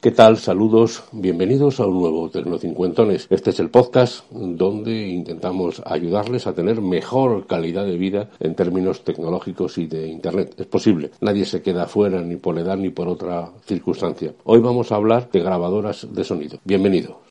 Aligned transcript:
¿Qué 0.00 0.10
tal? 0.10 0.36
Saludos, 0.36 1.04
bienvenidos 1.10 1.80
a 1.80 1.86
un 1.86 1.98
nuevo 1.98 2.28
Tecnocincuentones. 2.28 3.26
Este 3.30 3.48
es 3.50 3.58
el 3.60 3.70
podcast 3.70 4.30
donde 4.30 5.08
intentamos 5.08 5.82
ayudarles 5.86 6.46
a 6.46 6.54
tener 6.54 6.82
mejor 6.82 7.46
calidad 7.46 7.86
de 7.86 7.96
vida 7.96 8.28
en 8.38 8.54
términos 8.54 9.04
tecnológicos 9.04 9.78
y 9.78 9.86
de 9.86 10.06
Internet. 10.06 10.54
Es 10.58 10.66
posible, 10.66 11.12
nadie 11.22 11.46
se 11.46 11.62
queda 11.62 11.86
fuera 11.86 12.20
ni 12.20 12.36
por 12.36 12.58
edad 12.58 12.76
ni 12.76 12.90
por 12.90 13.08
otra 13.08 13.50
circunstancia. 13.64 14.34
Hoy 14.44 14.60
vamos 14.60 14.92
a 14.92 14.96
hablar 14.96 15.30
de 15.30 15.40
grabadoras 15.40 16.06
de 16.12 16.24
sonido. 16.24 16.58
Bienvenido. 16.62 17.22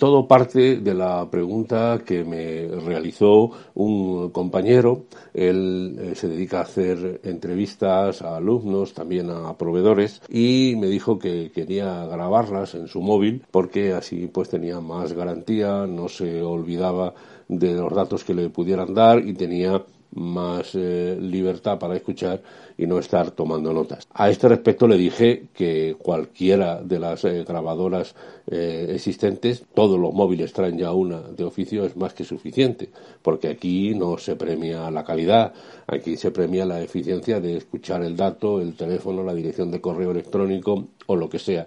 Todo 0.00 0.26
parte 0.26 0.78
de 0.78 0.94
la 0.94 1.30
pregunta 1.30 2.00
que 2.06 2.24
me 2.24 2.66
realizó 2.80 3.50
un 3.74 4.30
compañero. 4.30 5.04
Él 5.34 5.94
eh, 6.00 6.14
se 6.14 6.26
dedica 6.26 6.58
a 6.58 6.62
hacer 6.62 7.20
entrevistas 7.22 8.22
a 8.22 8.36
alumnos, 8.36 8.94
también 8.94 9.28
a 9.28 9.56
proveedores, 9.58 10.22
y 10.30 10.74
me 10.78 10.86
dijo 10.86 11.18
que 11.18 11.52
quería 11.52 12.06
grabarlas 12.06 12.74
en 12.74 12.88
su 12.88 13.02
móvil 13.02 13.44
porque 13.50 13.92
así 13.92 14.26
pues 14.26 14.48
tenía 14.48 14.80
más 14.80 15.12
garantía, 15.12 15.86
no 15.86 16.08
se 16.08 16.42
olvidaba 16.42 17.12
de 17.48 17.74
los 17.74 17.92
datos 17.92 18.24
que 18.24 18.32
le 18.32 18.48
pudieran 18.48 18.94
dar 18.94 19.18
y 19.18 19.34
tenía 19.34 19.84
más 20.12 20.74
eh, 20.74 21.16
libertad 21.20 21.78
para 21.78 21.96
escuchar 21.96 22.42
y 22.76 22.86
no 22.86 22.98
estar 22.98 23.30
tomando 23.30 23.72
notas. 23.72 24.06
A 24.12 24.30
este 24.30 24.48
respecto 24.48 24.88
le 24.88 24.96
dije 24.96 25.48
que 25.54 25.96
cualquiera 25.98 26.82
de 26.82 26.98
las 26.98 27.24
eh, 27.24 27.44
grabadoras 27.46 28.14
eh, 28.46 28.92
existentes, 28.94 29.64
todos 29.74 29.98
los 29.98 30.12
móviles 30.12 30.52
traen 30.52 30.78
ya 30.78 30.92
una 30.92 31.20
de 31.20 31.44
oficio, 31.44 31.84
es 31.84 31.96
más 31.96 32.14
que 32.14 32.24
suficiente, 32.24 32.90
porque 33.22 33.48
aquí 33.48 33.94
no 33.94 34.18
se 34.18 34.36
premia 34.36 34.90
la 34.90 35.04
calidad, 35.04 35.52
aquí 35.86 36.16
se 36.16 36.30
premia 36.30 36.66
la 36.66 36.82
eficiencia 36.82 37.40
de 37.40 37.56
escuchar 37.56 38.02
el 38.02 38.16
dato, 38.16 38.60
el 38.60 38.74
teléfono, 38.74 39.22
la 39.22 39.34
dirección 39.34 39.70
de 39.70 39.80
correo 39.80 40.10
electrónico 40.10 40.88
o 41.06 41.16
lo 41.16 41.28
que 41.28 41.38
sea. 41.38 41.66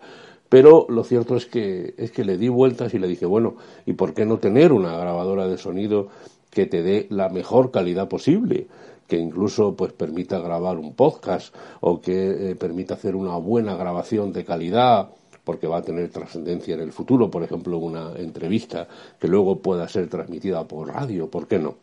Pero 0.53 0.85
lo 0.87 1.03
cierto 1.03 1.35
es 1.35 1.47
que, 1.47 1.95
es 1.97 2.11
que 2.11 2.23
le 2.23 2.37
di 2.37 2.47
vueltas 2.47 2.93
y 2.93 2.99
le 2.99 3.07
dije, 3.07 3.25
bueno, 3.25 3.55
¿y 3.87 3.93
por 3.93 4.13
qué 4.13 4.23
no 4.23 4.37
tener 4.37 4.71
una 4.71 4.95
grabadora 4.95 5.47
de 5.47 5.57
sonido 5.57 6.09
que 6.53 6.65
te 6.65 6.83
dé 6.83 7.07
la 7.09 7.29
mejor 7.29 7.71
calidad 7.71 8.07
posible, 8.07 8.67
que 9.07 9.17
incluso 9.17 9.75
pues 9.75 9.91
permita 9.93 10.39
grabar 10.39 10.77
un 10.77 10.93
podcast 10.93 11.53
o 11.81 11.99
que 11.99 12.51
eh, 12.51 12.55
permita 12.55 12.93
hacer 12.93 13.15
una 13.15 13.37
buena 13.37 13.75
grabación 13.75 14.31
de 14.31 14.45
calidad 14.45 15.09
porque 15.43 15.67
va 15.67 15.77
a 15.77 15.81
tener 15.81 16.09
trascendencia 16.09 16.75
en 16.75 16.81
el 16.81 16.93
futuro, 16.93 17.29
por 17.29 17.43
ejemplo, 17.43 17.77
una 17.77 18.13
entrevista 18.15 18.87
que 19.19 19.27
luego 19.27 19.59
pueda 19.59 19.87
ser 19.89 20.07
transmitida 20.07 20.65
por 20.65 20.87
radio, 20.87 21.29
¿por 21.29 21.47
qué 21.47 21.59
no? 21.59 21.75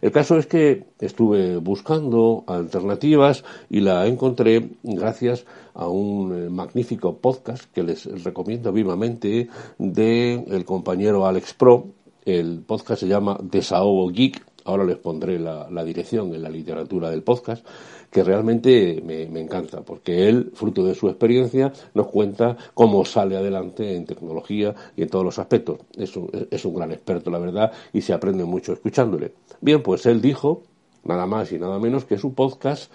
El 0.00 0.12
caso 0.12 0.36
es 0.36 0.46
que 0.46 0.84
estuve 1.00 1.56
buscando 1.56 2.44
alternativas 2.46 3.44
y 3.68 3.80
la 3.80 4.06
encontré 4.06 4.70
gracias 4.82 5.44
a 5.74 5.88
un 5.88 6.46
eh, 6.46 6.50
magnífico 6.50 7.16
podcast 7.16 7.64
que 7.72 7.82
les 7.82 8.04
recomiendo 8.22 8.72
vivamente 8.72 9.48
de 9.78 10.34
el 10.34 10.64
compañero 10.64 11.26
Alex 11.26 11.54
Pro, 11.54 11.86
el 12.28 12.60
podcast 12.60 13.00
se 13.00 13.08
llama 13.08 13.38
Desahogo 13.40 14.10
Geek. 14.10 14.44
Ahora 14.64 14.84
les 14.84 14.98
pondré 14.98 15.38
la, 15.38 15.66
dirección 15.82 16.34
en 16.34 16.42
la 16.42 16.50
literatura 16.50 17.08
del 17.08 17.22
podcast, 17.22 17.66
que 18.10 18.22
realmente 18.22 19.02
me, 19.02 19.22
encanta, 19.40 19.80
porque 19.80 20.28
él, 20.28 20.50
fruto 20.52 20.84
de 20.84 20.94
su 20.94 21.08
experiencia, 21.08 21.72
nos 21.94 22.08
cuenta 22.08 22.54
cómo 22.74 23.02
sale 23.06 23.38
adelante 23.38 23.96
en 23.96 24.04
tecnología 24.04 24.74
y 24.94 25.02
en 25.02 25.08
todos 25.08 25.24
los 25.24 25.38
aspectos. 25.38 25.78
Es 25.96 26.14
un, 26.18 26.30
es 26.50 26.62
un 26.66 26.74
gran 26.74 26.92
experto, 26.92 27.30
la 27.30 27.38
verdad, 27.38 27.72
y 27.94 28.02
se 28.02 28.12
aprende 28.12 28.44
mucho 28.44 28.74
escuchándole. 28.74 29.32
Bien, 29.62 29.82
pues 29.82 30.04
él 30.04 30.20
dijo, 30.20 30.64
nada 31.04 31.24
más 31.24 31.50
y 31.52 31.58
nada 31.58 31.78
menos, 31.78 32.04
que 32.04 32.18
su 32.18 32.34
podcast 32.34 32.92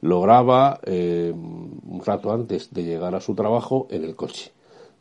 lo 0.00 0.20
graba 0.20 0.78
eh, 0.84 1.32
un 1.34 2.02
rato 2.04 2.30
antes 2.30 2.72
de 2.72 2.84
llegar 2.84 3.16
a 3.16 3.20
su 3.20 3.34
trabajo 3.34 3.88
en 3.90 4.04
el 4.04 4.14
coche 4.14 4.52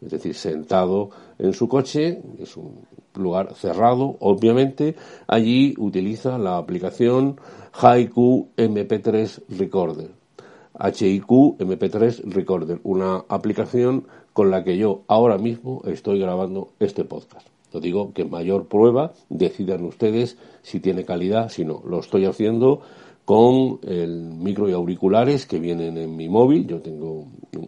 es 0.02 0.12
decir, 0.12 0.36
sentado 0.36 1.10
en 1.40 1.54
su 1.54 1.68
coche, 1.68 2.22
es 2.40 2.58
un 2.58 2.86
lugar 3.18 3.54
cerrado, 3.56 4.18
obviamente, 4.20 4.96
allí 5.28 5.74
utiliza 5.78 6.38
la 6.38 6.58
aplicación 6.58 7.40
Haiku 7.74 8.50
MP3 8.58 9.44
Recorder. 9.58 10.12
HIQ 10.78 11.58
MP3 11.58 12.24
Recorder, 12.26 12.80
una 12.84 13.24
aplicación 13.30 14.08
con 14.34 14.52
la 14.52 14.64
que 14.64 14.78
yo 14.78 15.04
ahora 15.08 15.38
mismo 15.38 15.82
estoy 15.86 16.20
grabando 16.20 16.74
este 16.80 17.06
podcast. 17.06 17.48
Lo 17.72 17.80
digo 17.80 18.14
que 18.14 18.26
mayor 18.26 18.68
prueba, 18.68 19.14
decidan 19.30 19.86
ustedes 19.86 20.38
si 20.62 20.80
tiene 20.80 21.06
calidad, 21.06 21.50
si 21.50 21.66
no. 21.66 21.82
Lo 21.86 22.00
estoy 22.00 22.26
haciendo 22.26 22.82
con 23.26 23.80
el 23.84 24.22
micro 24.22 24.70
y 24.70 24.74
auriculares 24.74 25.48
que 25.48 25.60
vienen 25.60 25.98
en 25.98 26.16
mi 26.16 26.30
móvil. 26.30 26.68
Yo 26.68 26.80
tengo 26.80 27.26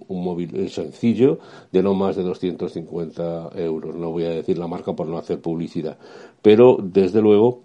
un 0.07 0.23
móvil 0.23 0.69
sencillo 0.69 1.39
de 1.71 1.81
no 1.81 1.95
más 1.95 2.15
de 2.15 2.23
250 2.23 3.49
euros. 3.55 3.95
No 3.95 4.11
voy 4.11 4.25
a 4.25 4.29
decir 4.29 4.57
la 4.59 4.67
marca 4.67 4.93
por 4.93 5.07
no 5.07 5.17
hacer 5.17 5.41
publicidad. 5.41 5.97
Pero 6.43 6.77
desde 6.81 7.21
luego 7.21 7.63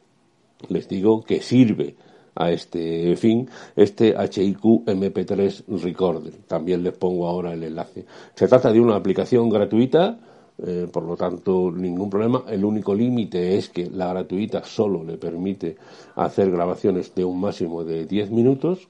les 0.68 0.88
digo 0.88 1.22
que 1.22 1.42
sirve 1.42 1.96
a 2.34 2.50
este 2.50 3.14
fin 3.16 3.50
este 3.76 4.14
HIQ 4.16 4.86
MP3 4.86 5.64
Recorder. 5.82 6.32
También 6.46 6.82
les 6.82 6.96
pongo 6.96 7.28
ahora 7.28 7.52
el 7.52 7.62
enlace. 7.62 8.06
Se 8.34 8.48
trata 8.48 8.72
de 8.72 8.80
una 8.80 8.96
aplicación 8.96 9.50
gratuita 9.50 10.18
eh, 10.58 10.86
por 10.92 11.04
lo 11.04 11.16
tanto, 11.16 11.70
ningún 11.70 12.10
problema. 12.10 12.44
El 12.48 12.64
único 12.64 12.94
límite 12.94 13.56
es 13.56 13.68
que 13.68 13.90
la 13.90 14.08
gratuita 14.08 14.64
solo 14.64 15.02
le 15.02 15.16
permite 15.16 15.76
hacer 16.16 16.50
grabaciones 16.50 17.14
de 17.14 17.24
un 17.24 17.40
máximo 17.40 17.84
de 17.84 18.06
10 18.06 18.30
minutos, 18.30 18.88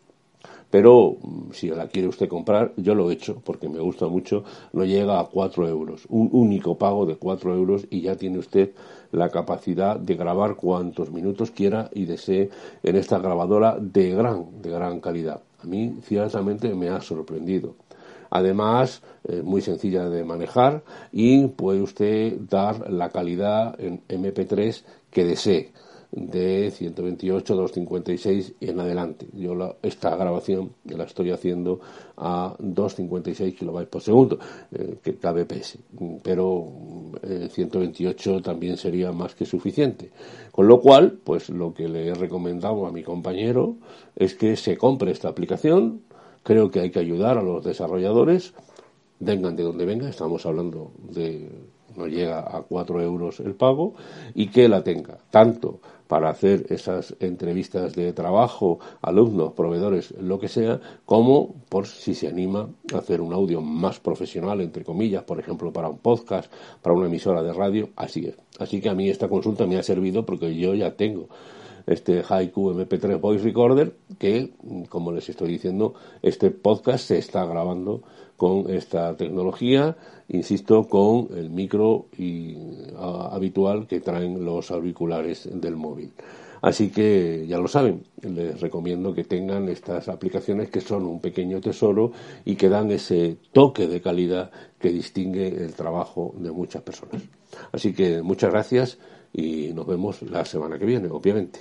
pero 0.70 1.16
mm, 1.20 1.52
si 1.52 1.68
la 1.68 1.86
quiere 1.86 2.08
usted 2.08 2.28
comprar, 2.28 2.72
yo 2.76 2.94
lo 2.94 3.10
he 3.10 3.14
hecho 3.14 3.40
porque 3.44 3.68
me 3.68 3.80
gusta 3.80 4.06
mucho, 4.08 4.44
no 4.72 4.84
llega 4.84 5.20
a 5.20 5.26
4 5.26 5.68
euros. 5.68 6.06
Un 6.08 6.28
único 6.32 6.76
pago 6.78 7.06
de 7.06 7.16
4 7.16 7.54
euros 7.54 7.86
y 7.90 8.00
ya 8.00 8.16
tiene 8.16 8.38
usted 8.38 8.72
la 9.12 9.28
capacidad 9.28 9.98
de 9.98 10.16
grabar 10.16 10.56
cuantos 10.56 11.10
minutos 11.10 11.50
quiera 11.50 11.90
y 11.94 12.06
desee 12.06 12.50
en 12.82 12.96
esta 12.96 13.18
grabadora 13.18 13.78
de 13.78 14.10
gran, 14.10 14.62
de 14.62 14.70
gran 14.70 15.00
calidad. 15.00 15.42
A 15.62 15.66
mí, 15.66 15.94
ciertamente, 16.02 16.74
me 16.74 16.88
ha 16.88 17.00
sorprendido. 17.00 17.74
Además, 18.34 19.03
es 19.28 19.44
muy 19.44 19.60
sencilla 19.60 20.09
de 20.09 20.25
manejar 20.25 20.82
y 21.12 21.48
puede 21.48 21.82
usted 21.82 22.38
dar 22.48 22.91
la 22.91 23.10
calidad 23.10 23.78
en 23.78 24.00
MP3 24.09 24.84
que 25.10 25.26
desee 25.26 25.70
de 26.12 26.71
128, 26.71 27.54
256 27.54 28.54
y 28.59 28.71
en 28.71 28.81
adelante. 28.81 29.26
Yo 29.34 29.76
esta 29.82 30.16
grabación 30.16 30.72
la 30.84 31.04
estoy 31.04 31.31
haciendo 31.31 31.81
a 32.16 32.54
256 32.59 33.54
kilobytes 33.54 33.88
por 33.88 34.00
segundo, 34.00 34.38
eh, 34.72 34.97
que 35.03 35.16
kbps, 35.16 35.78
pero 36.22 36.72
128 37.50 38.37
eh, 38.37 38.42
también 38.42 38.78
sería 38.78 39.12
más 39.12 39.34
que 39.34 39.44
suficiente. 39.44 40.10
Con 40.53 40.69
lo 40.69 40.81
cual, 40.81 41.19
pues 41.22 41.50
lo 41.50 41.75
que 41.75 41.87
le 41.87 42.09
he 42.09 42.15
recomendado 42.15 42.87
a 42.87 42.92
mi 42.92 43.03
compañero 43.03 43.77
es 44.16 44.34
que 44.34 44.56
se 44.56 44.78
compre 44.78 45.10
esta 45.10 45.28
aplicación, 45.28 46.01
Creo 46.42 46.71
que 46.71 46.80
hay 46.80 46.91
que 46.91 46.98
ayudar 46.98 47.39
a 47.39 47.42
los 47.42 47.65
desarrolladores, 47.65 48.54
vengan 49.21 49.56
de 49.56 49.62
donde 49.62 49.86
venga, 49.86 50.09
estamos 50.09 50.44
hablando 50.47 50.92
de 51.09 51.48
no 51.97 52.06
llega 52.06 52.41
a 52.41 52.62
cuatro 52.62 53.00
euros 53.03 53.41
el 53.41 53.54
pago, 53.54 53.94
y 54.34 54.48
que 54.48 54.68
la 54.68 54.83
tenga, 54.83 55.18
tanto 55.30 55.80
para 56.09 56.28
hacer 56.28 56.66
esas 56.68 57.16
entrevistas 57.21 57.94
de 57.94 58.12
trabajo, 58.12 58.78
alumnos, 59.00 59.54
proveedores, 59.54 60.12
lo 60.21 60.39
que 60.39 60.48
sea, 60.48 60.78
como 61.06 61.54
por 61.68 61.86
si 61.86 62.15
se 62.15 62.28
anima 62.28 62.68
a 62.92 62.98
hacer 62.98 63.21
un 63.21 63.33
audio 63.33 63.62
más 63.62 63.98
profesional, 63.98 64.60
entre 64.60 64.84
comillas, 64.84 65.24
por 65.24 65.41
ejemplo, 65.41 65.72
para 65.72 65.89
un 65.89 65.98
podcast, 65.98 66.53
para 66.83 66.94
una 66.94 67.06
emisora 67.06 67.42
de 67.42 67.53
radio, 67.54 67.91
así 67.97 68.27
es. 68.27 68.36
Así 68.59 68.80
que 68.80 68.91
a 68.91 68.94
mí 68.94 69.09
esta 69.09 69.28
consulta 69.28 69.66
me 69.66 69.78
ha 69.78 69.83
servido 69.83 70.27
porque 70.27 70.54
yo 70.54 70.74
ya 70.74 70.94
tengo 70.97 71.28
este 71.86 72.22
Haiku 72.28 72.72
MP3 72.72 73.20
Voice 73.20 73.44
Recorder, 73.44 73.94
que, 74.18 74.52
como 74.88 75.12
les 75.12 75.28
estoy 75.28 75.48
diciendo, 75.48 75.94
este 76.22 76.50
podcast 76.50 77.06
se 77.06 77.18
está 77.18 77.44
grabando 77.44 78.02
con 78.36 78.70
esta 78.70 79.16
tecnología, 79.16 79.96
insisto, 80.28 80.88
con 80.88 81.28
el 81.36 81.50
micro 81.50 82.06
y, 82.18 82.56
habitual 82.98 83.86
que 83.86 84.00
traen 84.00 84.44
los 84.44 84.70
auriculares 84.70 85.48
del 85.52 85.76
móvil. 85.76 86.12
Así 86.60 86.90
que 86.90 87.44
ya 87.48 87.58
lo 87.58 87.66
saben, 87.66 88.04
les 88.22 88.60
recomiendo 88.60 89.14
que 89.14 89.24
tengan 89.24 89.68
estas 89.68 90.08
aplicaciones 90.08 90.70
que 90.70 90.80
son 90.80 91.04
un 91.06 91.20
pequeño 91.20 91.60
tesoro 91.60 92.12
y 92.44 92.54
que 92.54 92.68
dan 92.68 92.92
ese 92.92 93.36
toque 93.52 93.88
de 93.88 94.00
calidad 94.00 94.50
que 94.78 94.90
distingue 94.90 95.48
el 95.48 95.74
trabajo 95.74 96.34
de 96.38 96.52
muchas 96.52 96.82
personas. 96.82 97.22
Así 97.72 97.92
que 97.92 98.22
muchas 98.22 98.52
gracias 98.52 98.98
y 99.32 99.72
nos 99.72 99.86
vemos 99.86 100.22
la 100.22 100.44
semana 100.44 100.78
que 100.78 100.86
viene, 100.86 101.08
obviamente. 101.08 101.60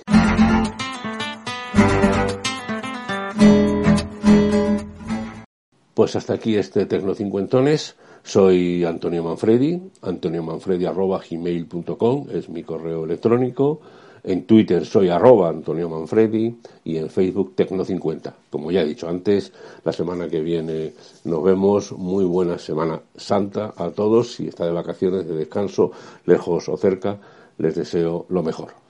Pues 6.02 6.16
hasta 6.16 6.34
aquí 6.34 6.56
este 6.56 6.84
Tecnocincuentones. 6.86 7.94
Soy 8.24 8.84
Antonio 8.84 9.22
Manfredi, 9.22 9.80
antoniomanfredi.gmail.com 10.02 12.26
es 12.32 12.48
mi 12.48 12.64
correo 12.64 13.04
electrónico. 13.04 13.80
En 14.24 14.44
Twitter 14.46 14.84
soy 14.84 15.10
arroba 15.10 15.48
Antonio 15.48 15.88
Manfredi 15.88 16.56
y 16.84 16.96
en 16.96 17.08
Facebook 17.08 17.54
Tecno50. 17.56 18.32
Como 18.50 18.72
ya 18.72 18.82
he 18.82 18.86
dicho 18.86 19.08
antes, 19.08 19.52
la 19.84 19.92
semana 19.92 20.28
que 20.28 20.40
viene 20.40 20.92
nos 21.24 21.44
vemos. 21.44 21.92
Muy 21.92 22.24
buena 22.24 22.58
Semana 22.58 23.00
Santa 23.16 23.72
a 23.76 23.90
todos. 23.90 24.32
Si 24.32 24.48
está 24.48 24.66
de 24.66 24.72
vacaciones, 24.72 25.28
de 25.28 25.36
descanso, 25.36 25.92
lejos 26.26 26.68
o 26.68 26.76
cerca, 26.76 27.20
les 27.58 27.76
deseo 27.76 28.26
lo 28.28 28.42
mejor. 28.42 28.81